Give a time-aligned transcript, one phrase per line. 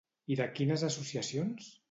[0.35, 1.71] I de quines associacions?